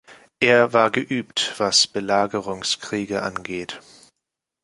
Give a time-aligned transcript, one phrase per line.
[0.39, 3.79] Er war geübt, was Belagerungskriege angeht.